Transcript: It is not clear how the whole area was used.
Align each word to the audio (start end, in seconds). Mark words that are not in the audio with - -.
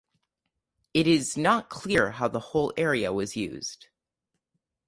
It 0.95 1.05
is 1.05 1.37
not 1.37 1.69
clear 1.69 2.13
how 2.13 2.27
the 2.27 2.39
whole 2.39 2.73
area 2.75 3.13
was 3.13 3.35
used. 3.35 3.89